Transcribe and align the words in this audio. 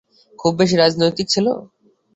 খুব 0.39 0.53
বেশি 0.59 0.75
রাজনৈতিক 0.77 1.27
ছিল? 1.29 1.47